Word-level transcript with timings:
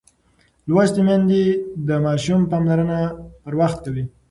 لوستې 0.69 1.01
میندې 1.07 1.43
د 1.87 1.89
ماشوم 2.05 2.41
پاملرنه 2.51 2.99
پر 3.43 3.53
وخت 3.59 3.79
کوي. 3.85 4.03